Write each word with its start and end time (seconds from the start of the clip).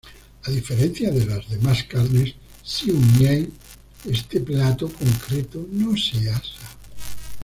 A 0.45 0.49
diferencia 0.49 1.11
de 1.11 1.27
las 1.27 1.47
demás 1.47 1.83
carnes 1.83 2.33
"siu 2.63 2.97
mei", 3.19 3.47
este 4.09 4.39
plato 4.39 4.89
concreto 4.91 5.67
no 5.69 5.95
se 5.95 6.27
asa. 6.31 6.65